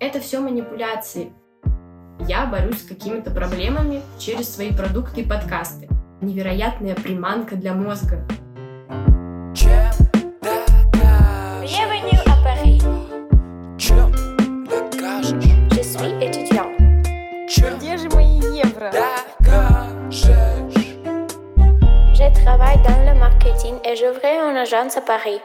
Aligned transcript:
Это 0.00 0.20
все 0.20 0.40
манипуляции. 0.40 1.32
Я 2.28 2.46
борюсь 2.46 2.80
с 2.82 2.86
какими-то 2.86 3.30
проблемами 3.30 4.02
через 4.18 4.52
свои 4.54 4.72
продукты 4.72 5.22
и 5.22 5.24
подкасты. 5.26 5.88
Невероятная 6.20 6.94
приманка 6.94 7.56
для 7.56 7.74
мозга. 7.74 8.24
Bienvenue 11.62 12.20
à 12.26 12.36
Paris. 12.44 12.82
Чем 13.78 14.12
докажешь? 14.66 15.44
Je 15.72 15.82
suis 15.82 16.12
étudiant. 16.22 16.70
Чем 17.48 17.78
Где 17.78 17.96
же 17.96 18.08
мои 18.10 18.38
евро? 18.56 18.90
докажешь? 18.92 20.24
Je 22.14 22.44
travaille 22.44 22.78
dans 22.84 23.04
le 23.06 23.18
marketing 23.18 23.76
et 23.84 23.96
j'ouvrais 23.96 24.36
une 24.50 24.56
agence 24.56 24.96
à 24.96 25.00
Paris. 25.00 25.40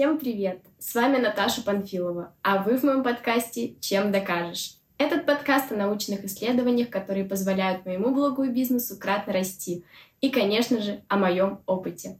Всем 0.00 0.18
привет! 0.18 0.62
С 0.78 0.94
вами 0.94 1.18
Наташа 1.18 1.60
Панфилова, 1.60 2.32
а 2.42 2.62
вы 2.62 2.78
в 2.78 2.84
моем 2.84 3.02
подкасте 3.02 3.74
«Чем 3.80 4.10
докажешь?». 4.10 4.78
Этот 4.96 5.26
подкаст 5.26 5.72
о 5.72 5.76
научных 5.76 6.24
исследованиях, 6.24 6.88
которые 6.88 7.26
позволяют 7.26 7.84
моему 7.84 8.14
блогу 8.14 8.44
и 8.44 8.48
бизнесу 8.48 8.98
кратно 8.98 9.34
расти. 9.34 9.84
И, 10.22 10.30
конечно 10.30 10.80
же, 10.80 11.02
о 11.08 11.18
моем 11.18 11.60
опыте. 11.66 12.18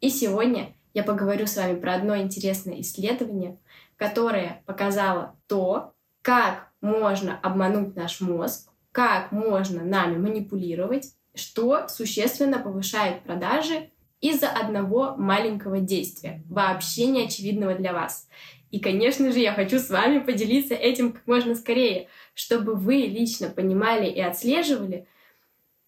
И 0.00 0.10
сегодня 0.10 0.74
я 0.92 1.04
поговорю 1.04 1.46
с 1.46 1.56
вами 1.56 1.78
про 1.78 1.94
одно 1.94 2.16
интересное 2.16 2.80
исследование, 2.80 3.60
которое 3.96 4.64
показало 4.66 5.36
то, 5.46 5.94
как 6.22 6.72
можно 6.80 7.38
обмануть 7.38 7.94
наш 7.94 8.20
мозг, 8.20 8.72
как 8.90 9.30
можно 9.30 9.84
нами 9.84 10.16
манипулировать, 10.16 11.14
что 11.36 11.86
существенно 11.86 12.58
повышает 12.58 13.22
продажи 13.22 13.90
из-за 14.20 14.48
одного 14.48 15.14
маленького 15.16 15.80
действия, 15.80 16.42
вообще 16.48 17.06
не 17.06 17.24
очевидного 17.24 17.74
для 17.74 17.92
вас. 17.92 18.28
И, 18.70 18.78
конечно 18.78 19.32
же, 19.32 19.40
я 19.40 19.52
хочу 19.52 19.78
с 19.78 19.90
вами 19.90 20.20
поделиться 20.20 20.74
этим 20.74 21.12
как 21.12 21.26
можно 21.26 21.54
скорее, 21.54 22.08
чтобы 22.34 22.74
вы 22.74 22.96
лично 22.96 23.48
понимали 23.48 24.08
и 24.08 24.20
отслеживали 24.20 25.06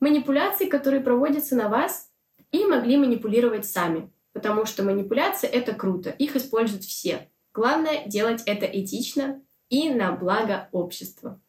манипуляции, 0.01 0.67
которые 0.67 1.01
проводятся 1.01 1.55
на 1.55 1.69
вас, 1.69 2.11
и 2.51 2.65
могли 2.65 2.97
манипулировать 2.97 3.67
сами. 3.67 4.11
Потому 4.33 4.67
что 4.67 4.83
манипуляции— 4.83 5.49
это 5.53 5.75
круто, 5.75 6.11
их 6.11 6.37
используют 6.37 6.85
все. 6.85 7.29
Главное— 7.55 8.05
делать 8.07 8.43
это 8.47 8.67
этично 8.67 9.43
и 9.69 9.91
на 9.91 10.13
благо 10.13 10.69
общества. 10.73 11.41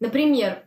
Например, 0.00 0.64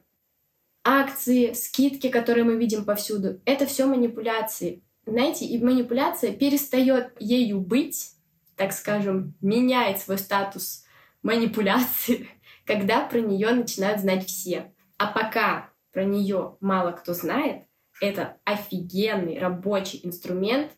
акции, 0.85 1.53
скидки, 1.53 2.09
которые 2.09 2.43
мы 2.43 2.55
видим 2.57 2.85
повсюду, 2.85 3.41
это 3.45 3.65
все 3.65 3.87
манипуляции. 3.87 4.83
Знаете, 5.05 5.45
и 5.45 5.61
манипуляция 5.61 6.31
перестает 6.31 7.13
ею 7.19 7.59
быть, 7.59 8.11
так 8.55 8.71
скажем, 8.71 9.35
меняет 9.41 9.99
свой 9.99 10.17
статус 10.17 10.85
манипуляции, 11.23 12.29
когда 12.65 13.01
про 13.01 13.19
нее 13.19 13.49
начинают 13.51 13.99
знать 13.99 14.25
все. 14.27 14.73
А 14.97 15.07
пока 15.07 15.71
про 15.91 16.05
нее 16.05 16.57
мало 16.61 16.91
кто 16.91 17.13
знает, 17.13 17.63
это 17.99 18.37
офигенный 18.45 19.39
рабочий 19.39 20.01
инструмент 20.03 20.71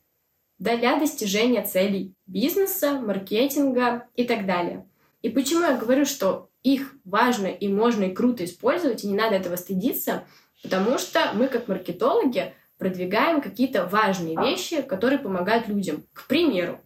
для 0.59 0.97
достижения 0.97 1.63
целей 1.63 2.15
бизнеса, 2.25 2.99
маркетинга 2.99 4.07
и 4.15 4.23
так 4.23 4.45
далее. 4.45 4.87
И 5.21 5.29
почему 5.29 5.61
я 5.61 5.77
говорю, 5.77 6.05
что 6.05 6.49
их 6.73 6.95
важно 7.05 7.47
и 7.47 7.67
можно 7.67 8.05
и 8.05 8.13
круто 8.13 8.43
использовать, 8.43 9.03
и 9.03 9.07
не 9.07 9.15
надо 9.15 9.35
этого 9.35 9.55
стыдиться, 9.55 10.25
потому 10.63 10.97
что 10.97 11.31
мы 11.33 11.47
как 11.47 11.67
маркетологи 11.67 12.53
продвигаем 12.77 13.41
какие-то 13.41 13.85
важные 13.85 14.35
вещи, 14.35 14.81
которые 14.81 15.19
помогают 15.19 15.67
людям. 15.67 16.03
К 16.13 16.27
примеру, 16.27 16.81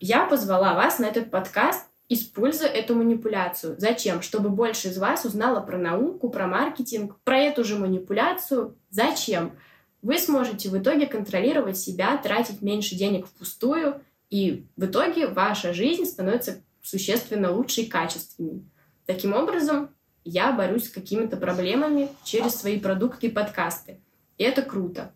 я 0.00 0.26
позвала 0.26 0.74
вас 0.74 0.98
на 0.98 1.06
этот 1.06 1.30
подкаст, 1.30 1.86
используя 2.08 2.68
эту 2.68 2.96
манипуляцию. 2.96 3.76
Зачем? 3.78 4.20
Чтобы 4.20 4.48
больше 4.48 4.88
из 4.88 4.98
вас 4.98 5.24
узнало 5.24 5.60
про 5.60 5.78
науку, 5.78 6.28
про 6.28 6.48
маркетинг, 6.48 7.16
про 7.22 7.38
эту 7.38 7.62
же 7.62 7.78
манипуляцию. 7.78 8.76
Зачем? 8.90 9.52
Вы 10.02 10.18
сможете 10.18 10.70
в 10.70 10.78
итоге 10.78 11.06
контролировать 11.06 11.78
себя, 11.78 12.16
тратить 12.16 12.62
меньше 12.62 12.96
денег 12.96 13.26
впустую, 13.26 14.02
и 14.28 14.66
в 14.76 14.86
итоге 14.86 15.28
ваша 15.28 15.72
жизнь 15.72 16.04
становится 16.04 16.62
существенно 16.82 17.52
лучше 17.52 17.82
и 17.82 17.86
качественнее. 17.86 18.64
Таким 19.10 19.32
образом, 19.32 19.90
я 20.22 20.52
борюсь 20.52 20.84
с 20.84 20.88
какими-то 20.88 21.36
проблемами 21.36 22.10
через 22.22 22.54
свои 22.54 22.78
продукты 22.78 23.26
и 23.26 23.30
подкасты. 23.32 24.00
И 24.38 24.44
это 24.44 24.62
круто. 24.62 25.12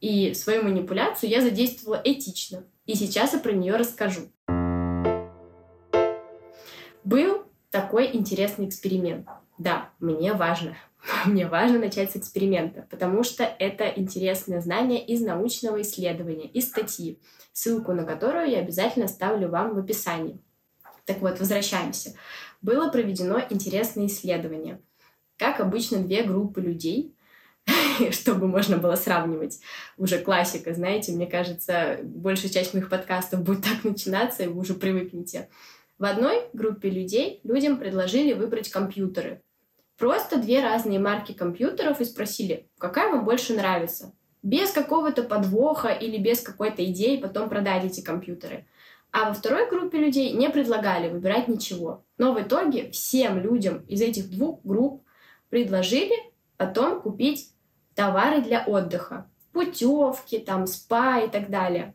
И 0.00 0.32
свою 0.32 0.62
манипуляцию 0.62 1.28
я 1.28 1.42
задействовала 1.42 2.00
этично. 2.02 2.64
И 2.86 2.94
сейчас 2.94 3.34
я 3.34 3.40
про 3.40 3.52
нее 3.52 3.76
расскажу. 3.76 4.32
Был 7.04 7.44
такой 7.70 8.16
интересный 8.16 8.66
эксперимент. 8.66 9.28
Да, 9.58 9.90
мне 10.00 10.32
важно. 10.32 10.74
Мне 11.26 11.46
важно 11.46 11.78
начать 11.78 12.12
с 12.12 12.16
эксперимента, 12.16 12.86
потому 12.88 13.24
что 13.24 13.44
это 13.44 13.88
интересное 13.88 14.62
знание 14.62 15.04
из 15.04 15.20
научного 15.20 15.82
исследования, 15.82 16.46
из 16.46 16.70
статьи, 16.70 17.20
ссылку 17.52 17.92
на 17.92 18.04
которую 18.04 18.48
я 18.48 18.60
обязательно 18.60 19.06
ставлю 19.06 19.50
вам 19.50 19.74
в 19.74 19.78
описании. 19.80 20.40
Так 21.04 21.18
вот, 21.18 21.38
возвращаемся. 21.38 22.14
Было 22.64 22.88
проведено 22.88 23.42
интересное 23.50 24.06
исследование. 24.06 24.80
Как 25.36 25.60
обычно, 25.60 25.98
две 25.98 26.22
группы 26.22 26.62
людей, 26.62 27.14
чтобы 28.10 28.48
можно 28.48 28.78
было 28.78 28.94
сравнивать. 28.94 29.60
Уже 29.98 30.16
классика, 30.16 30.72
знаете, 30.72 31.12
мне 31.12 31.26
кажется, 31.26 31.98
большая 32.02 32.50
часть 32.50 32.72
моих 32.72 32.88
подкастов 32.88 33.42
будет 33.42 33.64
так 33.64 33.84
начинаться, 33.84 34.44
и 34.44 34.46
вы 34.46 34.62
уже 34.62 34.72
привыкнете. 34.72 35.50
В 35.98 36.06
одной 36.06 36.44
группе 36.54 36.88
людей 36.88 37.40
людям 37.44 37.76
предложили 37.76 38.32
выбрать 38.32 38.70
компьютеры. 38.70 39.42
Просто 39.98 40.38
две 40.38 40.62
разные 40.62 40.98
марки 40.98 41.32
компьютеров 41.32 42.00
и 42.00 42.06
спросили, 42.06 42.70
какая 42.78 43.12
вам 43.12 43.26
больше 43.26 43.52
нравится. 43.52 44.14
Без 44.42 44.70
какого-то 44.70 45.22
подвоха 45.22 45.88
или 45.88 46.16
без 46.16 46.40
какой-то 46.40 46.82
идеи 46.86 47.18
потом 47.18 47.50
продать 47.50 47.84
эти 47.84 48.00
компьютеры. 48.00 48.66
А 49.16 49.28
во 49.28 49.32
второй 49.32 49.70
группе 49.70 49.98
людей 49.98 50.32
не 50.32 50.50
предлагали 50.50 51.08
выбирать 51.08 51.46
ничего. 51.46 52.04
Но 52.18 52.34
в 52.34 52.42
итоге 52.42 52.90
всем 52.90 53.38
людям 53.38 53.84
из 53.86 54.00
этих 54.00 54.28
двух 54.28 54.60
групп 54.64 55.04
предложили 55.50 56.16
потом 56.56 57.00
купить 57.00 57.54
товары 57.94 58.42
для 58.42 58.64
отдыха. 58.64 59.30
Путевки, 59.52 60.40
там, 60.40 60.66
спа 60.66 61.20
и 61.20 61.30
так 61.30 61.48
далее. 61.48 61.94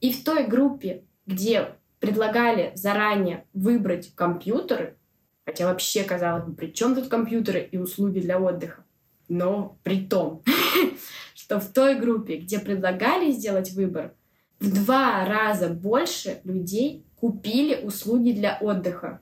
И 0.00 0.10
в 0.10 0.24
той 0.24 0.46
группе, 0.46 1.04
где 1.26 1.74
предлагали 2.00 2.72
заранее 2.74 3.46
выбрать 3.52 4.14
компьютеры, 4.14 4.96
хотя 5.44 5.66
вообще 5.66 6.02
казалось 6.02 6.44
бы, 6.44 6.54
при 6.54 6.72
чем 6.72 6.94
тут 6.94 7.08
компьютеры 7.08 7.68
и 7.70 7.76
услуги 7.76 8.20
для 8.20 8.40
отдыха? 8.40 8.86
Но 9.28 9.76
при 9.82 10.06
том, 10.06 10.42
что 11.34 11.60
в 11.60 11.70
той 11.74 11.96
группе, 11.96 12.38
где 12.38 12.58
предлагали 12.58 13.32
сделать 13.32 13.72
выбор, 13.72 14.14
в 14.60 14.72
два 14.72 15.24
раза 15.24 15.68
больше 15.68 16.40
людей 16.44 17.04
купили 17.16 17.84
услуги 17.84 18.32
для 18.32 18.58
отдыха. 18.60 19.20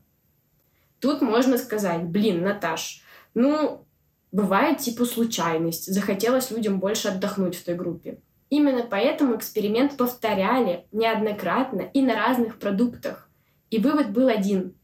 Тут 1.01 1.21
можно 1.21 1.59
сказать, 1.59 2.05
блин, 2.05 2.43
Наташ, 2.43 3.03
ну, 3.35 3.87
бывает 4.33 4.79
типа 4.79 5.05
случайность, 5.05 5.93
захотелось 5.93 6.51
людям 6.51 6.81
больше 6.81 7.09
отдохнуть 7.09 7.57
в 7.57 7.65
той 7.65 7.75
группе. 7.75 8.19
Именно 8.49 8.85
поэтому 8.89 9.37
эксперимент 9.37 9.97
повторяли 9.97 10.87
неоднократно 10.93 11.83
и 11.83 12.01
на 12.01 12.15
разных 12.15 12.59
продуктах. 12.59 13.29
И 13.71 13.79
вывод 13.79 14.13
был 14.13 14.29
один. 14.29 14.75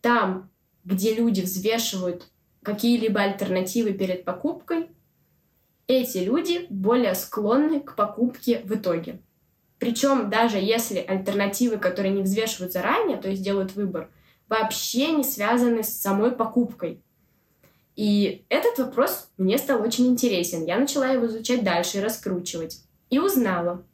Там, 0.00 0.50
где 0.84 1.14
люди 1.14 1.40
взвешивают 1.40 2.28
какие-либо 2.62 3.20
альтернативы 3.20 3.92
перед 3.94 4.24
покупкой, 4.24 4.90
эти 5.86 6.18
люди 6.18 6.66
более 6.70 7.14
склонны 7.14 7.80
к 7.80 7.96
покупке 7.96 8.60
в 8.64 8.74
итоге. 8.74 9.20
Причем 9.82 10.30
даже 10.30 10.58
если 10.58 11.00
альтернативы, 11.00 11.76
которые 11.76 12.14
не 12.14 12.22
взвешивают 12.22 12.72
заранее, 12.72 13.16
то 13.16 13.28
есть 13.28 13.42
делают 13.42 13.74
выбор, 13.74 14.10
вообще 14.48 15.10
не 15.10 15.24
связаны 15.24 15.82
с 15.82 15.88
самой 15.88 16.30
покупкой. 16.30 17.02
И 17.96 18.44
этот 18.48 18.78
вопрос 18.78 19.28
мне 19.38 19.58
стал 19.58 19.82
очень 19.82 20.06
интересен. 20.06 20.64
Я 20.66 20.78
начала 20.78 21.08
его 21.08 21.26
изучать 21.26 21.64
дальше 21.64 21.98
и 21.98 22.00
раскручивать. 22.00 22.78
И 23.10 23.18
узнала, 23.18 23.84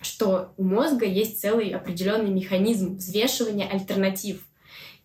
что 0.00 0.54
у 0.58 0.62
мозга 0.62 1.06
есть 1.06 1.40
целый 1.40 1.70
определенный 1.70 2.30
механизм 2.30 2.98
взвешивания 2.98 3.68
альтернатив. 3.68 4.46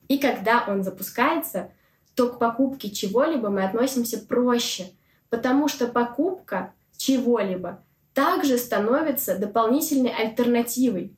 И 0.08 0.20
когда 0.20 0.66
он 0.68 0.84
запускается, 0.84 1.72
то 2.14 2.30
к 2.30 2.38
покупке 2.38 2.92
чего-либо 2.92 3.50
мы 3.50 3.64
относимся 3.64 4.20
проще, 4.20 4.92
потому 5.32 5.68
что 5.68 5.88
покупка 5.88 6.76
чего-либо 6.96 7.84
также 8.18 8.58
становится 8.58 9.38
дополнительной 9.38 10.10
альтернативой. 10.10 11.16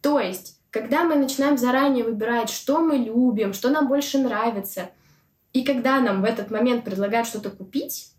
То 0.00 0.18
есть, 0.18 0.60
когда 0.70 1.04
мы 1.04 1.14
начинаем 1.14 1.56
заранее 1.56 2.02
выбирать, 2.02 2.50
что 2.50 2.80
мы 2.80 2.96
любим, 2.96 3.52
что 3.52 3.70
нам 3.70 3.86
больше 3.86 4.18
нравится, 4.18 4.90
и 5.52 5.62
когда 5.62 6.00
нам 6.00 6.22
в 6.22 6.24
этот 6.24 6.50
момент 6.50 6.84
предлагают 6.84 7.28
что-то 7.28 7.50
купить, 7.50 8.10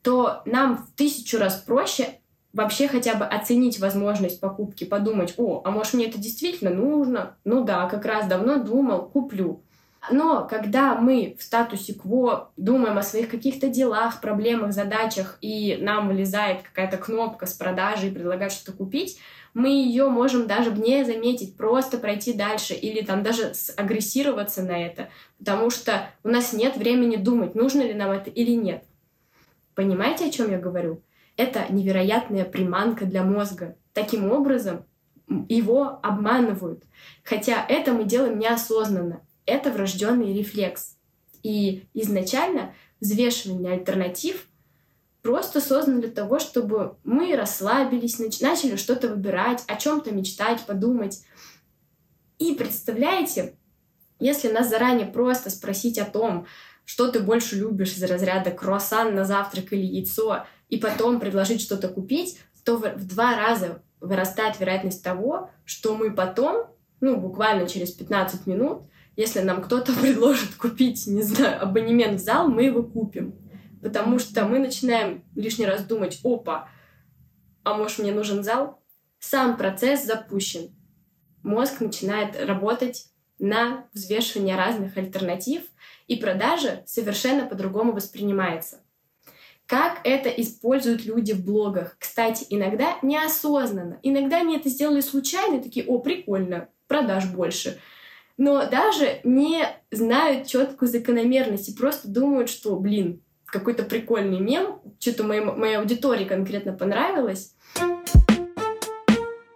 то 0.00 0.40
нам 0.46 0.78
в 0.78 0.96
тысячу 0.96 1.36
раз 1.36 1.56
проще 1.56 2.18
вообще 2.54 2.88
хотя 2.88 3.14
бы 3.14 3.26
оценить 3.26 3.78
возможность 3.78 4.40
покупки, 4.40 4.84
подумать, 4.84 5.34
о, 5.36 5.60
а 5.62 5.70
может 5.70 5.92
мне 5.92 6.06
это 6.06 6.16
действительно 6.16 6.70
нужно? 6.70 7.36
Ну 7.44 7.62
да, 7.62 7.86
как 7.90 8.06
раз 8.06 8.26
давно 8.26 8.56
думал, 8.56 9.02
куплю. 9.02 9.60
Но 10.10 10.46
когда 10.46 10.94
мы 10.94 11.36
в 11.38 11.42
статусе 11.42 11.94
кво 11.94 12.52
думаем 12.56 12.98
о 12.98 13.02
своих 13.02 13.28
каких-то 13.28 13.68
делах, 13.68 14.20
проблемах, 14.20 14.72
задачах, 14.72 15.38
и 15.40 15.78
нам 15.80 16.08
вылезает 16.08 16.62
какая-то 16.62 16.96
кнопка 16.96 17.46
с 17.46 17.54
продажей 17.54 18.10
и 18.10 18.12
предлагают 18.12 18.52
что-то 18.52 18.76
купить, 18.76 19.18
мы 19.54 19.68
ее 19.68 20.08
можем 20.08 20.46
даже 20.46 20.70
не 20.70 21.04
заметить, 21.04 21.56
просто 21.56 21.96
пройти 21.96 22.34
дальше 22.34 22.74
или 22.74 23.04
там 23.04 23.22
даже 23.22 23.52
агрессироваться 23.76 24.62
на 24.62 24.86
это, 24.86 25.08
потому 25.38 25.70
что 25.70 26.10
у 26.22 26.28
нас 26.28 26.52
нет 26.52 26.76
времени 26.76 27.16
думать, 27.16 27.54
нужно 27.54 27.80
ли 27.82 27.94
нам 27.94 28.10
это 28.10 28.28
или 28.28 28.52
нет. 28.52 28.84
Понимаете, 29.74 30.26
о 30.26 30.30
чем 30.30 30.50
я 30.50 30.58
говорю? 30.58 31.02
Это 31.36 31.66
невероятная 31.70 32.44
приманка 32.44 33.06
для 33.06 33.22
мозга. 33.22 33.76
Таким 33.92 34.30
образом, 34.30 34.84
его 35.48 36.00
обманывают. 36.02 36.84
Хотя 37.24 37.64
это 37.66 37.92
мы 37.92 38.04
делаем 38.04 38.38
неосознанно 38.38 39.25
это 39.46 39.70
врожденный 39.70 40.36
рефлекс. 40.36 40.96
И 41.42 41.86
изначально 41.94 42.74
взвешивание 43.00 43.72
альтернатив 43.72 44.48
просто 45.22 45.60
создано 45.60 46.00
для 46.00 46.10
того, 46.10 46.38
чтобы 46.38 46.96
мы 47.04 47.34
расслабились, 47.36 48.18
начали 48.40 48.76
что-то 48.76 49.08
выбирать, 49.08 49.64
о 49.66 49.76
чем-то 49.76 50.12
мечтать, 50.12 50.64
подумать. 50.66 51.24
И 52.38 52.54
представляете, 52.54 53.56
если 54.18 54.50
нас 54.50 54.68
заранее 54.68 55.06
просто 55.06 55.50
спросить 55.50 55.98
о 55.98 56.04
том, 56.04 56.46
что 56.84 57.10
ты 57.10 57.20
больше 57.20 57.56
любишь 57.56 57.96
из 57.96 58.02
разряда 58.04 58.50
круассан 58.50 59.14
на 59.14 59.24
завтрак 59.24 59.72
или 59.72 59.84
яйцо, 59.84 60.46
и 60.68 60.78
потом 60.78 61.20
предложить 61.20 61.60
что-то 61.60 61.88
купить, 61.88 62.38
то 62.64 62.76
в 62.76 63.06
два 63.06 63.36
раза 63.36 63.82
вырастает 64.00 64.58
вероятность 64.58 65.02
того, 65.02 65.50
что 65.64 65.96
мы 65.96 66.12
потом, 66.12 66.66
ну, 67.00 67.16
буквально 67.16 67.68
через 67.68 67.92
15 67.92 68.46
минут, 68.46 68.82
если 69.16 69.40
нам 69.40 69.62
кто-то 69.62 69.92
предложит 70.00 70.54
купить, 70.54 71.06
не 71.06 71.22
знаю, 71.22 71.62
абонемент 71.62 72.20
в 72.20 72.24
зал, 72.24 72.48
мы 72.48 72.64
его 72.64 72.82
купим. 72.82 73.34
Потому 73.82 74.18
что 74.18 74.44
мы 74.46 74.58
начинаем 74.58 75.24
лишний 75.34 75.66
раз 75.66 75.84
думать, 75.84 76.20
опа, 76.24 76.68
а 77.64 77.74
может 77.74 77.98
мне 77.98 78.12
нужен 78.12 78.44
зал? 78.44 78.82
Сам 79.18 79.56
процесс 79.56 80.04
запущен. 80.04 80.74
Мозг 81.42 81.80
начинает 81.80 82.40
работать 82.44 83.06
на 83.38 83.86
взвешивание 83.92 84.56
разных 84.56 84.96
альтернатив, 84.96 85.62
и 86.06 86.16
продажа 86.16 86.82
совершенно 86.86 87.46
по-другому 87.46 87.92
воспринимается. 87.92 88.80
Как 89.66 90.00
это 90.04 90.28
используют 90.28 91.04
люди 91.04 91.32
в 91.32 91.44
блогах? 91.44 91.96
Кстати, 91.98 92.46
иногда 92.50 92.98
неосознанно. 93.02 93.98
Иногда 94.02 94.40
они 94.40 94.56
это 94.56 94.68
сделали 94.68 95.00
случайно, 95.00 95.60
такие, 95.60 95.84
о, 95.86 95.98
прикольно, 95.98 96.68
продаж 96.86 97.26
больше 97.26 97.80
но 98.36 98.68
даже 98.68 99.20
не 99.24 99.64
знают 99.90 100.46
четкую 100.46 100.88
закономерность 100.88 101.68
и 101.68 101.74
просто 101.74 102.08
думают, 102.08 102.50
что, 102.50 102.76
блин, 102.76 103.22
какой-то 103.46 103.84
прикольный 103.84 104.40
мем, 104.40 104.80
что-то 104.98 105.24
моей, 105.24 105.40
моей 105.40 105.76
аудитории 105.76 106.24
конкретно 106.24 106.72
понравилось. 106.72 107.54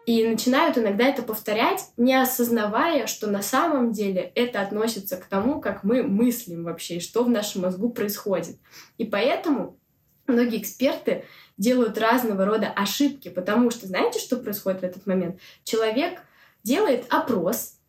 И 0.07 0.27
начинают 0.27 0.77
иногда 0.77 1.05
это 1.07 1.23
повторять, 1.23 1.85
не 1.97 2.15
осознавая, 2.21 3.07
что 3.07 3.31
на 3.31 3.43
самом 3.43 3.93
деле 3.93 4.33
это 4.35 4.61
относится 4.61 5.17
к 5.17 5.27
тому, 5.27 5.61
как 5.61 5.85
мы 5.85 6.03
мыслим 6.03 6.65
вообще, 6.65 6.97
и 6.97 7.01
что 7.01 7.23
в 7.23 7.29
нашем 7.29 7.63
мозгу 7.63 7.91
происходит. 7.91 8.57
И 8.99 9.05
поэтому 9.05 9.79
многие 10.27 10.61
эксперты 10.61 11.25
делают 11.59 11.99
разного 11.99 12.45
рода 12.45 12.69
ошибки, 12.75 13.29
потому 13.29 13.71
что 13.71 13.87
знаете, 13.87 14.19
что 14.19 14.37
происходит 14.37 14.81
в 14.81 14.85
этот 14.85 15.07
момент? 15.07 15.39
Человек 15.63 16.23
делает 16.65 17.05
опрос, 17.11 17.80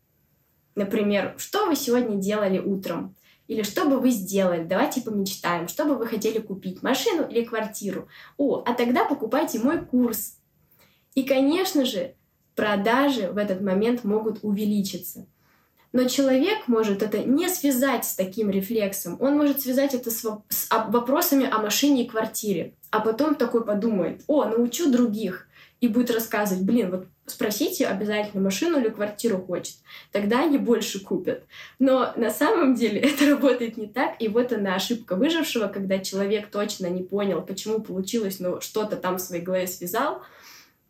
Например, 0.74 1.34
что 1.38 1.66
вы 1.66 1.76
сегодня 1.76 2.16
делали 2.16 2.58
утром? 2.58 3.14
Или 3.48 3.62
что 3.62 3.84
бы 3.84 3.98
вы 3.98 4.10
сделали? 4.10 4.64
Давайте 4.64 5.02
помечтаем. 5.02 5.68
Что 5.68 5.84
бы 5.84 5.96
вы 5.96 6.06
хотели 6.06 6.38
купить? 6.38 6.82
Машину 6.82 7.26
или 7.28 7.44
квартиру? 7.44 8.08
О, 8.38 8.62
а 8.64 8.72
тогда 8.72 9.04
покупайте 9.04 9.58
мой 9.58 9.84
курс. 9.84 10.38
И, 11.14 11.24
конечно 11.24 11.84
же, 11.84 12.14
продажи 12.54 13.30
в 13.30 13.36
этот 13.36 13.60
момент 13.60 14.04
могут 14.04 14.38
увеличиться. 14.42 15.26
Но 15.92 16.04
человек 16.04 16.68
может 16.68 17.02
это 17.02 17.18
не 17.18 17.48
связать 17.50 18.06
с 18.06 18.14
таким 18.14 18.48
рефлексом. 18.48 19.18
Он 19.20 19.36
может 19.36 19.60
связать 19.60 19.92
это 19.92 20.10
с, 20.10 20.24
с 20.48 20.68
вопросами 20.88 21.46
о 21.50 21.58
машине 21.58 22.04
и 22.04 22.08
квартире. 22.08 22.74
А 22.90 23.00
потом 23.00 23.34
такой 23.34 23.64
подумает, 23.64 24.22
о, 24.26 24.46
научу 24.46 24.90
других 24.90 25.46
и 25.82 25.88
будет 25.88 26.12
рассказывать, 26.12 26.62
блин, 26.62 26.92
вот 26.92 27.06
спросите 27.26 27.88
обязательно 27.88 28.40
машину 28.40 28.78
или 28.78 28.88
квартиру 28.88 29.38
хочет, 29.38 29.74
тогда 30.12 30.44
они 30.44 30.56
больше 30.56 31.00
купят. 31.00 31.42
Но 31.80 32.12
на 32.16 32.30
самом 32.30 32.76
деле 32.76 33.00
это 33.02 33.28
работает 33.28 33.76
не 33.76 33.88
так, 33.88 34.14
и 34.20 34.28
вот 34.28 34.52
она 34.52 34.76
ошибка 34.76 35.16
выжившего, 35.16 35.66
когда 35.66 35.98
человек 35.98 36.50
точно 36.50 36.86
не 36.86 37.02
понял, 37.02 37.42
почему 37.42 37.80
получилось, 37.80 38.38
но 38.38 38.60
что-то 38.60 38.96
там 38.96 39.16
в 39.16 39.20
своей 39.20 39.42
голове 39.42 39.66
связал, 39.66 40.22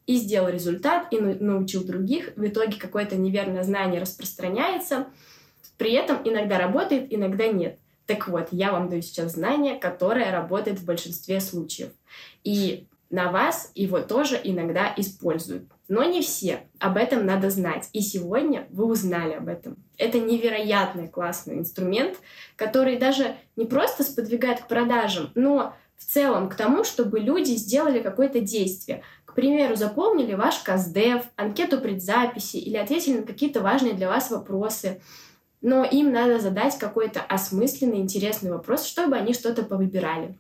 и 0.07 0.17
сделал 0.17 0.51
результат, 0.51 1.07
и 1.11 1.19
научил 1.19 1.85
других. 1.85 2.33
В 2.37 2.45
итоге 2.45 2.79
какое-то 2.79 3.17
неверное 3.17 3.63
знание 3.63 4.01
распространяется. 4.01 5.07
При 5.79 5.93
этом 5.93 6.19
иногда 6.25 6.59
работает, 6.59 7.07
иногда 7.09 7.47
нет. 7.47 7.79
Так 8.07 8.27
вот, 8.29 8.49
я 8.51 8.73
вам 8.73 8.91
даю 8.91 9.01
сейчас 9.01 9.35
знание, 9.35 9.79
которое 9.79 10.33
работает 10.33 10.81
в 10.81 10.85
большинстве 10.85 11.41
случаев. 11.41 11.93
И 12.43 12.89
на 13.13 13.31
вас 13.31 13.71
его 13.75 14.01
тоже 14.01 14.41
иногда 14.43 14.93
используют. 14.97 15.65
Но 15.87 16.03
не 16.03 16.23
все. 16.23 16.61
Об 16.81 16.97
этом 16.97 17.27
надо 17.27 17.51
знать. 17.51 17.91
И 17.93 18.01
сегодня 18.01 18.67
вы 18.71 18.87
узнали 18.87 19.35
об 19.35 19.49
этом. 19.49 19.77
Это 19.99 20.19
невероятный 20.19 21.09
классный 21.09 21.59
инструмент, 21.59 22.17
который 22.57 22.97
даже 22.97 23.37
не 23.55 23.67
просто 23.67 24.03
сподвигает 24.03 24.63
к 24.63 24.67
продажам, 24.67 25.31
но 25.35 25.75
в 25.99 26.05
целом 26.05 26.49
к 26.49 26.55
тому, 26.55 26.85
чтобы 26.85 27.21
люди 27.21 27.53
сделали 27.53 28.01
какое-то 28.01 28.41
действие. 28.41 29.03
К 29.27 29.35
примеру, 29.35 29.77
заполнили 29.77 30.33
ваш 30.33 30.61
КАЗДЕВ, 30.61 31.25
анкету 31.37 31.81
предзаписи 31.81 32.57
или 32.57 32.79
ответили 32.79 33.19
на 33.19 33.27
какие-то 33.27 33.61
важные 33.61 33.93
для 33.93 34.09
вас 34.09 34.31
вопросы. 34.31 35.03
Но 35.61 35.85
им 35.85 36.13
надо 36.13 36.41
задать 36.41 36.79
какой-то 36.79 37.21
осмысленный, 37.21 37.99
интересный 37.99 38.51
вопрос, 38.51 38.87
чтобы 38.87 39.17
они 39.17 39.35
что-то 39.35 39.65
повыбирали. 39.65 40.39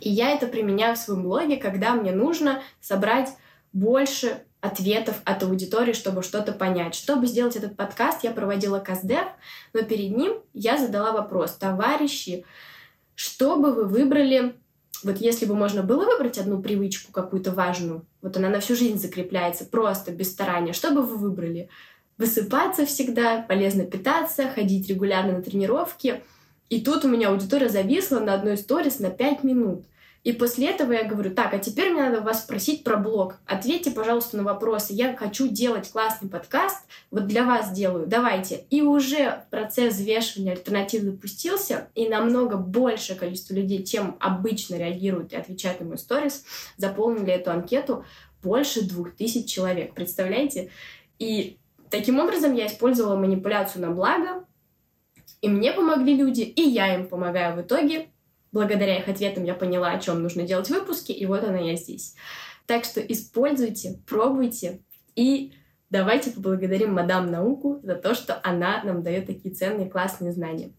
И 0.00 0.10
я 0.10 0.30
это 0.30 0.46
применяю 0.46 0.96
в 0.96 0.98
своем 0.98 1.22
блоге, 1.22 1.56
когда 1.56 1.94
мне 1.94 2.12
нужно 2.12 2.62
собрать 2.80 3.30
больше 3.72 4.42
ответов 4.60 5.20
от 5.24 5.42
аудитории, 5.42 5.92
чтобы 5.92 6.22
что-то 6.22 6.52
понять. 6.52 6.94
Чтобы 6.94 7.26
сделать 7.26 7.56
этот 7.56 7.76
подкаст, 7.76 8.24
я 8.24 8.32
проводила 8.32 8.80
КАЗДЕВ, 8.80 9.28
но 9.72 9.82
перед 9.82 10.16
ним 10.16 10.40
я 10.52 10.78
задала 10.78 11.12
вопрос. 11.12 11.52
Товарищи, 11.52 12.44
что 13.14 13.56
бы 13.56 13.72
вы 13.72 13.84
выбрали, 13.84 14.56
вот 15.04 15.18
если 15.18 15.46
бы 15.46 15.54
можно 15.54 15.82
было 15.82 16.04
выбрать 16.04 16.38
одну 16.38 16.60
привычку 16.60 17.12
какую-то 17.12 17.52
важную, 17.52 18.04
вот 18.20 18.36
она 18.36 18.48
на 18.48 18.60
всю 18.60 18.74
жизнь 18.74 18.98
закрепляется, 18.98 19.64
просто 19.64 20.10
без 20.10 20.30
старания, 20.30 20.72
что 20.72 20.90
бы 20.90 21.02
вы 21.02 21.16
выбрали? 21.16 21.68
Высыпаться 22.16 22.84
всегда, 22.84 23.42
полезно 23.42 23.84
питаться, 23.84 24.48
ходить 24.48 24.88
регулярно 24.88 25.34
на 25.34 25.42
тренировки— 25.42 26.20
и 26.70 26.80
тут 26.80 27.04
у 27.04 27.08
меня 27.08 27.30
аудитория 27.30 27.68
зависла 27.68 28.20
на 28.20 28.34
одной 28.34 28.56
сторис 28.56 28.98
на 28.98 29.10
5 29.10 29.42
минут. 29.44 29.84
И 30.24 30.32
после 30.32 30.68
этого 30.68 30.92
я 30.92 31.04
говорю, 31.04 31.34
так, 31.34 31.54
а 31.54 31.58
теперь 31.58 31.90
мне 31.90 32.02
надо 32.02 32.20
вас 32.20 32.42
спросить 32.42 32.84
про 32.84 32.96
блог. 32.96 33.36
Ответьте, 33.46 33.90
пожалуйста, 33.90 34.36
на 34.36 34.42
вопросы. 34.42 34.92
Я 34.92 35.16
хочу 35.16 35.48
делать 35.48 35.90
классный 35.90 36.28
подкаст, 36.28 36.84
вот 37.10 37.26
для 37.26 37.44
вас 37.44 37.72
делаю, 37.72 38.06
давайте. 38.06 38.66
И 38.68 38.82
уже 38.82 39.44
процесс 39.50 39.94
взвешивания 39.94 40.52
альтернатив 40.52 41.02
запустился, 41.02 41.88
и 41.94 42.08
намного 42.08 42.56
большее 42.56 43.16
количество 43.16 43.54
людей, 43.54 43.84
чем 43.84 44.16
обычно 44.20 44.74
реагируют 44.74 45.32
и 45.32 45.36
отвечают 45.36 45.80
на 45.80 45.86
мой 45.86 45.98
сторис, 45.98 46.44
заполнили 46.76 47.32
эту 47.32 47.50
анкету 47.50 48.04
больше 48.42 48.82
двух 48.82 49.12
тысяч 49.12 49.48
человек. 49.50 49.94
Представляете? 49.94 50.70
И 51.18 51.58
таким 51.90 52.18
образом 52.18 52.54
я 52.54 52.66
использовала 52.66 53.16
манипуляцию 53.16 53.82
на 53.82 53.92
благо, 53.92 54.44
и 55.40 55.48
мне 55.48 55.72
помогли 55.72 56.16
люди, 56.16 56.42
и 56.42 56.62
я 56.62 56.94
им 56.94 57.06
помогаю 57.06 57.56
в 57.56 57.62
итоге. 57.62 58.08
Благодаря 58.50 58.98
их 58.98 59.08
ответам 59.08 59.44
я 59.44 59.54
поняла, 59.54 59.90
о 59.90 60.00
чем 60.00 60.22
нужно 60.22 60.42
делать 60.42 60.70
выпуски, 60.70 61.12
и 61.12 61.26
вот 61.26 61.44
она 61.44 61.58
я 61.58 61.76
здесь. 61.76 62.14
Так 62.66 62.84
что 62.84 63.00
используйте, 63.00 64.00
пробуйте 64.06 64.80
и 65.14 65.52
давайте 65.90 66.30
поблагодарим 66.30 66.94
мадам 66.94 67.30
науку 67.30 67.80
за 67.82 67.94
то, 67.94 68.14
что 68.14 68.40
она 68.42 68.82
нам 68.84 69.02
дает 69.02 69.26
такие 69.26 69.54
ценные, 69.54 69.88
классные 69.88 70.32
знания. 70.32 70.72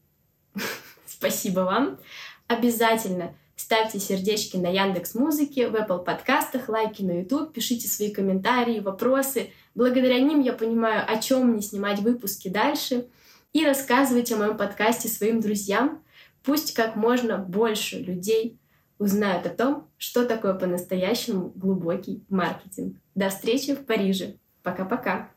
Спасибо 1.05 1.61
вам. 1.61 1.99
Обязательно 2.47 3.35
ставьте 3.55 3.99
сердечки 3.99 4.57
на 4.57 4.67
Яндекс 4.67 5.15
Музыке, 5.15 5.69
в 5.69 5.75
Apple 5.75 6.03
подкастах, 6.03 6.69
лайки 6.69 7.03
на 7.03 7.19
YouTube, 7.19 7.53
пишите 7.53 7.87
свои 7.87 8.11
комментарии, 8.11 8.79
вопросы. 8.79 9.51
Благодаря 9.75 10.19
ним 10.19 10.41
я 10.41 10.53
понимаю, 10.53 11.03
о 11.07 11.19
чем 11.19 11.49
мне 11.49 11.61
снимать 11.61 11.99
выпуски 11.99 12.47
дальше— 12.49 13.07
и 13.53 13.65
рассказывайте 13.65 14.35
о 14.35 14.37
моем 14.37 14.57
подкасте 14.57 15.07
своим 15.07 15.41
друзьям. 15.41 16.03
Пусть 16.43 16.73
как 16.73 16.95
можно 16.95 17.37
больше 17.37 17.99
людей 17.99 18.59
узнают 18.97 19.45
о 19.45 19.49
том, 19.49 19.89
что 19.97 20.25
такое 20.25 20.53
по-настоящему 20.53 21.51
глубокий 21.55 22.23
маркетинг. 22.29 22.97
До 23.15 23.29
встречи 23.29 23.73
в 23.75 23.85
Париже. 23.85 24.35
Пока-пока. 24.61 25.31